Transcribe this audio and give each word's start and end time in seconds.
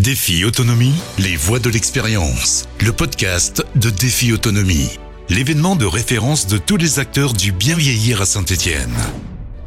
Défi 0.00 0.46
Autonomie, 0.46 0.94
les 1.18 1.36
voix 1.36 1.58
de 1.58 1.68
l'expérience. 1.68 2.66
Le 2.82 2.90
podcast 2.90 3.62
de 3.74 3.90
Défi 3.90 4.32
Autonomie. 4.32 4.98
L'événement 5.28 5.76
de 5.76 5.84
référence 5.84 6.46
de 6.46 6.56
tous 6.56 6.78
les 6.78 6.98
acteurs 6.98 7.34
du 7.34 7.52
bien 7.52 7.76
vieillir 7.76 8.22
à 8.22 8.24
Saint-Étienne. 8.24 8.94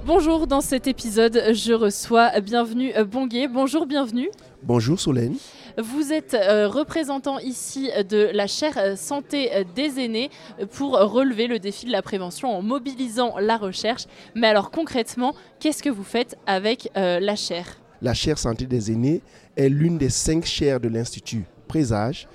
Bonjour, 0.08 0.48
dans 0.48 0.62
cet 0.62 0.88
épisode, 0.88 1.40
je 1.54 1.74
reçois 1.74 2.40
Bienvenue 2.40 2.94
Bonguet. 3.06 3.48
Bonjour, 3.48 3.86
bienvenue. 3.86 4.32
Bonjour 4.64 5.00
Solène. 5.00 5.36
Vous 5.78 6.12
êtes 6.12 6.34
euh, 6.34 6.68
représentant 6.68 7.38
ici 7.38 7.92
de 8.10 8.32
la 8.34 8.48
chaire 8.48 8.98
santé 8.98 9.52
des 9.76 10.00
aînés 10.00 10.32
pour 10.72 10.94
relever 10.94 11.46
le 11.46 11.60
défi 11.60 11.86
de 11.86 11.92
la 11.92 12.02
prévention 12.02 12.58
en 12.58 12.64
mobilisant 12.64 13.36
la 13.40 13.58
recherche. 13.58 14.06
Mais 14.34 14.48
alors 14.48 14.72
concrètement, 14.72 15.36
qu'est-ce 15.60 15.84
que 15.84 15.92
vous 15.92 16.04
faites 16.04 16.38
avec 16.48 16.90
euh, 16.98 17.20
la 17.20 17.36
chaire? 17.36 17.83
La 18.04 18.14
chaire 18.14 18.38
santé 18.38 18.66
des 18.66 18.92
aînés 18.92 19.22
est 19.56 19.70
l'une 19.70 19.98
des 19.98 20.10
cinq 20.10 20.44
chaires 20.46 20.82
de 20.82 20.90
l'Institut 20.90 21.46
Présage. 21.70 22.28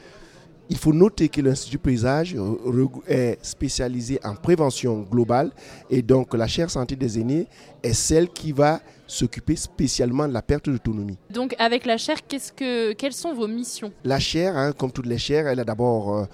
Il 0.71 0.79
faut 0.79 0.95
noter 0.95 1.29
que 1.29 1.43
l'Institut 1.43 1.77
Présage 1.77 2.35
est 3.07 3.39
spécialisé 3.43 4.19
en 4.25 4.35
prévention 4.35 5.03
globale 5.03 5.51
et 5.91 6.01
donc 6.01 6.33
la 6.33 6.47
chaire 6.47 6.71
santé 6.71 6.97
des 6.97 7.21
aînés 7.21 7.47
est 7.83 7.93
celle 7.93 8.31
qui 8.31 8.53
va 8.53 8.81
s'occuper 9.07 9.57
spécialement 9.57 10.27
de 10.27 10.33
la 10.33 10.41
perte 10.41 10.71
d'autonomie. 10.71 11.19
Donc 11.29 11.55
avec 11.59 11.85
la 11.85 11.99
chaire, 11.99 12.27
que, 12.27 12.95
quelles 12.95 13.13
sont 13.13 13.35
vos 13.35 13.47
missions? 13.47 13.93
La 14.05 14.19
chaire, 14.19 14.57
hein, 14.57 14.73
comme 14.73 14.91
toutes 14.91 15.07
les 15.07 15.19
chaires, 15.19 15.49
elle, 15.49 15.61
a 15.61 15.65
d'abord, 15.65 16.17
euh, 16.17 16.25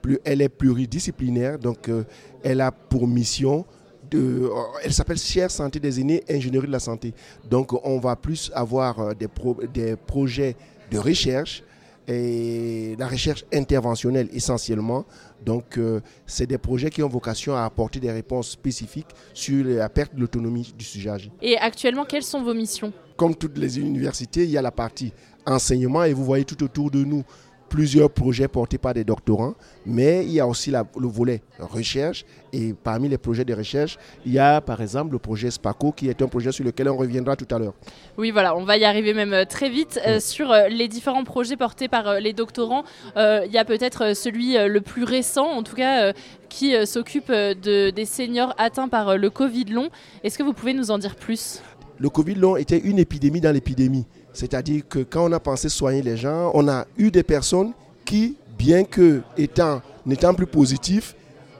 plus, 0.00 0.20
elle 0.24 0.42
est 0.42 0.48
pluridisciplinaire, 0.48 1.58
donc 1.58 1.88
euh, 1.88 2.04
elle 2.44 2.60
a 2.60 2.70
pour 2.70 3.08
mission 3.08 3.64
de, 4.10 4.44
euh, 4.44 4.50
elle 4.82 4.92
s'appelle 4.92 5.18
Chaire 5.18 5.50
Santé 5.50 5.80
des 5.80 6.00
aînés, 6.00 6.22
ingénierie 6.28 6.66
de 6.66 6.72
la 6.72 6.80
santé. 6.80 7.12
Donc 7.48 7.72
on 7.84 7.98
va 7.98 8.16
plus 8.16 8.50
avoir 8.54 9.14
des, 9.14 9.28
des 9.72 9.96
projets 9.96 10.56
de 10.90 10.98
recherche 10.98 11.62
et 12.08 12.94
la 12.98 13.08
recherche 13.08 13.44
interventionnelle 13.52 14.28
essentiellement. 14.32 15.04
Donc, 15.44 15.78
euh, 15.78 16.00
c'est 16.26 16.46
des 16.46 16.58
projets 16.58 16.90
qui 16.90 17.02
ont 17.02 17.08
vocation 17.08 17.56
à 17.56 17.64
apporter 17.64 18.00
des 18.00 18.10
réponses 18.10 18.50
spécifiques 18.50 19.08
sur 19.34 19.64
la 19.64 19.88
perte 19.88 20.14
de 20.14 20.20
l'autonomie 20.20 20.72
du 20.76 20.84
sujet 20.84 21.10
âgé. 21.10 21.32
Et 21.42 21.56
actuellement, 21.58 22.04
quelles 22.04 22.22
sont 22.22 22.42
vos 22.42 22.54
missions? 22.54 22.92
Comme 23.16 23.34
toutes 23.34 23.58
les 23.58 23.78
universités, 23.78 24.44
il 24.44 24.50
y 24.50 24.58
a 24.58 24.62
la 24.62 24.70
partie 24.70 25.12
enseignement 25.46 26.04
et 26.04 26.12
vous 26.12 26.24
voyez 26.24 26.44
tout 26.44 26.62
autour 26.62 26.90
de 26.90 27.04
nous 27.04 27.24
plusieurs 27.68 28.10
projets 28.10 28.48
portés 28.48 28.78
par 28.78 28.94
des 28.94 29.04
doctorants, 29.04 29.54
mais 29.84 30.24
il 30.24 30.32
y 30.32 30.40
a 30.40 30.46
aussi 30.46 30.70
le 30.70 31.06
volet 31.06 31.42
recherche. 31.58 32.24
Et 32.52 32.72
parmi 32.72 33.08
les 33.08 33.18
projets 33.18 33.44
de 33.44 33.52
recherche, 33.52 33.98
il 34.24 34.32
y 34.32 34.38
a 34.38 34.60
par 34.60 34.80
exemple 34.80 35.12
le 35.12 35.18
projet 35.18 35.50
SPACO, 35.50 35.92
qui 35.92 36.08
est 36.08 36.22
un 36.22 36.28
projet 36.28 36.52
sur 36.52 36.64
lequel 36.64 36.88
on 36.88 36.96
reviendra 36.96 37.36
tout 37.36 37.54
à 37.54 37.58
l'heure. 37.58 37.74
Oui, 38.16 38.30
voilà, 38.30 38.56
on 38.56 38.64
va 38.64 38.76
y 38.76 38.84
arriver 38.84 39.12
même 39.12 39.34
euh, 39.34 39.44
très 39.44 39.68
vite. 39.68 40.00
Euh, 40.06 40.20
sur 40.20 40.50
euh, 40.50 40.68
les 40.68 40.88
différents 40.88 41.24
projets 41.24 41.56
portés 41.56 41.88
par 41.88 42.20
les 42.20 42.32
doctorants, 42.32 42.84
il 43.16 43.50
y 43.52 43.58
a 43.58 43.64
peut-être 43.64 44.14
celui 44.14 44.56
le 44.56 44.80
plus 44.80 45.04
récent, 45.04 45.46
en 45.46 45.62
tout 45.62 45.76
cas, 45.76 46.12
qui 46.48 46.74
s'occupe 46.86 47.30
de, 47.30 47.90
des 47.90 48.04
seniors 48.04 48.54
atteints 48.58 48.88
par 48.88 49.16
le 49.16 49.30
Covid 49.30 49.64
long. 49.64 49.88
Est-ce 50.22 50.38
que 50.38 50.42
vous 50.42 50.52
pouvez 50.52 50.74
nous 50.74 50.90
en 50.90 50.98
dire 50.98 51.16
plus? 51.16 51.60
Le 51.98 52.10
Covid 52.10 52.34
long 52.34 52.56
était 52.56 52.78
une 52.78 52.98
épidémie 52.98 53.40
dans 53.40 53.52
l'épidémie. 53.52 54.06
C'est-à-dire 54.32 54.86
que 54.88 54.98
quand 55.00 55.30
on 55.30 55.32
a 55.32 55.40
pensé 55.40 55.68
soigner 55.68 56.02
les 56.02 56.16
gens, 56.16 56.50
on 56.54 56.68
a 56.68 56.86
eu 56.98 57.10
des 57.10 57.22
personnes 57.22 57.72
qui, 58.04 58.36
bien 58.58 58.84
que 58.84 59.22
étant 59.36 59.80
n'étant 60.04 60.34
plus 60.34 60.46
positifs, 60.46 61.14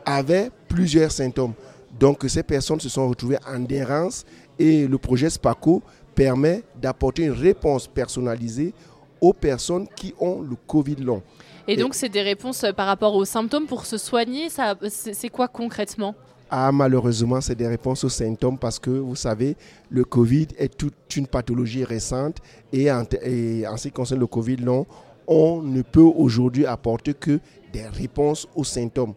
avaient 0.05 0.51
plusieurs 0.69 1.11
symptômes. 1.11 1.55
Donc 1.99 2.25
ces 2.29 2.43
personnes 2.43 2.81
se 2.81 2.89
sont 2.89 3.09
retrouvées 3.09 3.39
en 3.49 3.65
errance 3.69 4.25
et 4.59 4.87
le 4.87 4.99
projet 4.99 5.31
SPACO 5.31 5.83
permet 6.15 6.63
d'apporter 6.81 7.25
une 7.25 7.33
réponse 7.33 7.87
personnalisée 7.87 8.73
aux 9.21 9.33
personnes 9.33 9.87
qui 9.97 10.15
ont 10.21 10.43
le 10.43 10.57
Covid 10.67 10.97
long. 10.97 11.23
Et 11.69 11.77
donc 11.77 11.95
c'est 11.95 12.09
des 12.09 12.23
réponses 12.23 12.63
euh, 12.65 12.73
par 12.73 12.87
rapport 12.87 13.15
aux 13.15 13.25
symptômes 13.25 13.67
pour 13.67 13.87
se 13.87 13.99
soigner, 13.99 14.49
c'est 14.89 15.29
quoi 15.29 15.49
concrètement? 15.49 16.15
Ah, 16.51 16.71
malheureusement, 16.73 17.41
c'est 17.41 17.55
des 17.55 17.67
réponses 17.67 18.05
aux 18.05 18.09
symptômes 18.09 18.59
parce 18.59 18.79
que, 18.79 18.91
vous 18.91 19.17
savez, 19.17 19.57
le 19.91 20.05
Covid 20.05 20.49
est 20.59 20.77
toute 20.77 20.95
une 21.17 21.27
pathologie 21.27 21.85
récente 21.85 22.39
et 22.73 22.91
en, 22.91 23.05
ce 23.05 23.83
qui 23.83 23.93
concerne 23.93 24.21
le 24.21 24.27
Covid 24.27 24.57
long, 24.57 24.87
on 25.27 25.61
ne 25.61 25.83
peut 25.83 26.01
aujourd'hui 26.01 26.67
apporter 26.67 27.15
que 27.15 27.41
des 27.73 27.83
réponses 27.83 28.47
aux 28.55 28.63
symptômes. 28.65 29.15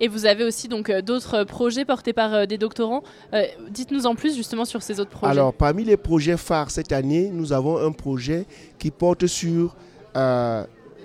Et 0.00 0.08
vous 0.08 0.24
avez 0.24 0.44
aussi 0.44 0.68
donc 0.68 0.88
euh, 0.88 1.02
d'autres 1.02 1.44
projets 1.44 1.84
portés 1.84 2.14
par 2.14 2.32
euh, 2.32 2.46
des 2.46 2.56
doctorants. 2.56 3.02
Euh, 3.34 3.44
dites-nous 3.70 4.06
en 4.06 4.14
plus 4.14 4.34
justement 4.34 4.64
sur 4.64 4.82
ces 4.82 4.98
autres 5.00 5.10
projets. 5.10 5.30
Alors, 5.30 5.52
parmi 5.52 5.84
les 5.84 5.98
projets 5.98 6.38
phares 6.38 6.70
cette 6.70 6.92
année, 6.92 7.30
nous 7.30 7.52
avons 7.52 7.76
un 7.76 7.92
projet 7.92 8.46
qui 8.78 8.90
porte 8.90 9.26
sur 9.26 9.76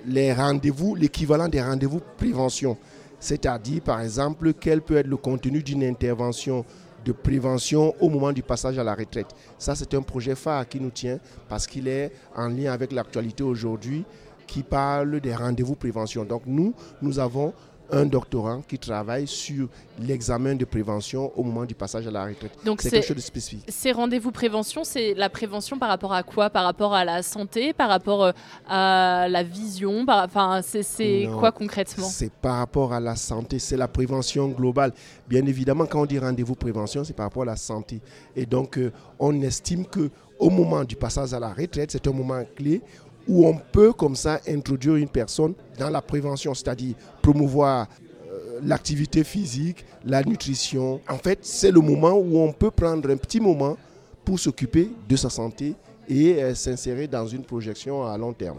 les 0.08 0.32
rendez-vous, 0.32 0.94
l'équivalent 0.94 1.48
des 1.48 1.62
rendez-vous 1.62 2.00
prévention. 2.16 2.76
C'est-à-dire, 3.18 3.82
par 3.82 4.00
exemple, 4.00 4.52
quel 4.54 4.82
peut 4.82 4.96
être 4.96 5.06
le 5.06 5.16
contenu 5.16 5.62
d'une 5.62 5.84
intervention 5.84 6.64
de 7.04 7.12
prévention 7.12 7.94
au 8.00 8.08
moment 8.08 8.32
du 8.32 8.42
passage 8.42 8.78
à 8.78 8.84
la 8.84 8.94
retraite. 8.94 9.28
Ça, 9.58 9.76
c'est 9.76 9.94
un 9.94 10.02
projet 10.02 10.34
phare 10.34 10.68
qui 10.68 10.80
nous 10.80 10.90
tient 10.90 11.18
parce 11.48 11.66
qu'il 11.66 11.86
est 11.86 12.10
en 12.34 12.48
lien 12.48 12.72
avec 12.72 12.90
l'actualité 12.90 13.44
aujourd'hui 13.44 14.04
qui 14.46 14.62
parle 14.62 15.20
des 15.20 15.34
rendez-vous 15.34 15.76
prévention. 15.76 16.24
Donc 16.24 16.42
nous, 16.46 16.74
nous 17.00 17.18
avons 17.18 17.52
un 17.90 18.04
doctorant 18.06 18.62
qui 18.62 18.78
travaille 18.78 19.26
sur 19.26 19.68
l'examen 20.00 20.54
de 20.54 20.64
prévention 20.64 21.32
au 21.36 21.42
moment 21.42 21.64
du 21.64 21.74
passage 21.74 22.06
à 22.06 22.10
la 22.10 22.24
retraite. 22.24 22.52
Donc 22.64 22.82
c'est 22.82 22.90
quelque 22.90 23.06
chose 23.06 23.16
de 23.16 23.22
spécifique. 23.22 23.64
Ces 23.68 23.92
rendez-vous 23.92 24.30
prévention, 24.30 24.84
c'est 24.84 25.14
la 25.14 25.28
prévention 25.28 25.78
par 25.78 25.88
rapport 25.88 26.12
à 26.12 26.22
quoi? 26.22 26.50
Par 26.50 26.64
rapport 26.64 26.94
à 26.94 27.04
la 27.04 27.22
santé? 27.22 27.72
Par 27.72 27.88
rapport 27.88 28.24
euh, 28.24 28.32
à 28.68 29.28
la 29.28 29.42
vision? 29.42 30.04
Enfin, 30.08 30.60
c'est 30.62 31.28
quoi 31.38 31.52
concrètement? 31.52 32.06
C'est 32.06 32.32
par 32.32 32.58
rapport 32.58 32.92
à 32.92 33.00
la 33.00 33.16
santé, 33.16 33.58
c'est 33.58 33.76
la 33.76 33.88
prévention 33.88 34.48
globale. 34.48 34.92
Bien 35.28 35.44
évidemment, 35.46 35.86
quand 35.86 36.02
on 36.02 36.06
dit 36.06 36.18
rendez-vous 36.18 36.54
prévention, 36.54 37.04
c'est 37.04 37.14
par 37.14 37.26
rapport 37.26 37.42
à 37.42 37.46
la 37.46 37.56
santé. 37.56 38.00
Et 38.34 38.46
donc, 38.46 38.78
euh, 38.78 38.92
on 39.18 39.40
estime 39.42 39.86
que 39.86 40.10
au 40.38 40.50
moment 40.50 40.84
du 40.84 40.96
passage 40.96 41.32
à 41.32 41.40
la 41.40 41.52
retraite, 41.52 41.92
c'est 41.92 42.06
un 42.06 42.12
moment 42.12 42.42
clé 42.54 42.82
où 43.28 43.46
on 43.46 43.56
peut 43.56 43.92
comme 43.92 44.16
ça 44.16 44.40
introduire 44.48 44.96
une 44.96 45.08
personne 45.08 45.54
dans 45.78 45.90
la 45.90 46.02
prévention, 46.02 46.54
c'est-à-dire 46.54 46.94
promouvoir 47.22 47.88
euh, 48.28 48.60
l'activité 48.62 49.24
physique, 49.24 49.84
la 50.04 50.22
nutrition. 50.22 51.00
En 51.08 51.18
fait, 51.18 51.40
c'est 51.42 51.70
le 51.70 51.80
moment 51.80 52.12
où 52.12 52.38
on 52.38 52.52
peut 52.52 52.70
prendre 52.70 53.10
un 53.10 53.16
petit 53.16 53.40
moment 53.40 53.76
pour 54.24 54.38
s'occuper 54.38 54.90
de 55.08 55.16
sa 55.16 55.30
santé 55.30 55.74
et 56.08 56.42
euh, 56.42 56.54
s'insérer 56.54 57.06
dans 57.06 57.26
une 57.26 57.42
projection 57.42 58.06
à 58.06 58.16
long 58.16 58.32
terme. 58.32 58.58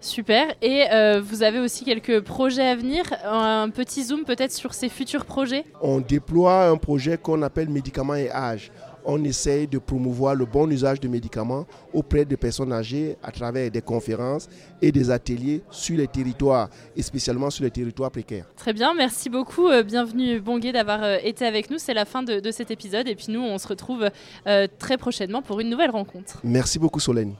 Super. 0.00 0.54
Et 0.62 0.84
euh, 0.92 1.20
vous 1.20 1.42
avez 1.42 1.58
aussi 1.58 1.84
quelques 1.84 2.20
projets 2.20 2.66
à 2.66 2.76
venir. 2.76 3.04
Un 3.24 3.70
petit 3.70 4.04
zoom 4.04 4.24
peut-être 4.24 4.52
sur 4.52 4.72
ces 4.74 4.88
futurs 4.88 5.24
projets? 5.24 5.64
On 5.80 6.00
déploie 6.00 6.68
un 6.68 6.76
projet 6.76 7.16
qu'on 7.16 7.42
appelle 7.42 7.68
médicaments 7.68 8.14
et 8.14 8.30
âge 8.30 8.70
on 9.06 9.22
essaye 9.24 9.66
de 9.66 9.78
promouvoir 9.78 10.34
le 10.34 10.44
bon 10.44 10.70
usage 10.70 11.00
de 11.00 11.08
médicaments 11.08 11.64
auprès 11.94 12.24
des 12.24 12.36
personnes 12.36 12.72
âgées 12.72 13.16
à 13.22 13.30
travers 13.30 13.70
des 13.70 13.80
conférences 13.80 14.48
et 14.82 14.92
des 14.92 15.10
ateliers 15.10 15.62
sur 15.70 15.96
les 15.96 16.08
territoires, 16.08 16.68
et 16.96 17.02
spécialement 17.02 17.48
sur 17.48 17.64
les 17.64 17.70
territoires 17.70 18.10
précaires. 18.10 18.46
Très 18.56 18.72
bien, 18.72 18.92
merci 18.94 19.30
beaucoup. 19.30 19.68
Euh, 19.68 19.82
bienvenue 19.82 20.40
Bonguet 20.40 20.72
d'avoir 20.72 21.02
euh, 21.02 21.16
été 21.22 21.46
avec 21.46 21.70
nous. 21.70 21.78
C'est 21.78 21.94
la 21.94 22.04
fin 22.04 22.22
de, 22.22 22.50
cet 22.50 22.70
épisode 22.70 23.08
et 23.08 23.14
puis 23.14 23.26
nous, 23.28 23.40
on 23.40 23.58
se 23.58 23.68
retrouve 23.68 24.10
euh, 24.46 24.66
très 24.78 24.96
prochainement 24.98 25.42
pour 25.42 25.60
une 25.60 25.70
nouvelle 25.70 25.90
rencontre. 25.90 26.40
Merci 26.42 26.78
beaucoup 26.78 27.00
Solène. 27.00 27.34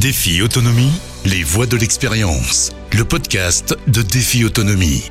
Défi 0.00 0.40
Autonomie, 0.42 0.92
les 1.24 1.42
voix 1.42 1.66
de 1.66 1.76
l'expérience, 1.76 2.70
le 2.96 3.04
podcast 3.04 3.76
de 3.88 4.02
Défi 4.02 4.44
Autonomie. 4.44 5.10